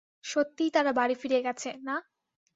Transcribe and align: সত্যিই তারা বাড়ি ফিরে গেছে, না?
সত্যিই 0.23 0.71
তারা 0.71 0.91
বাড়ি 0.93 1.15
ফিরে 1.15 1.39
গেছে, 1.43 1.69
না? 1.83 1.95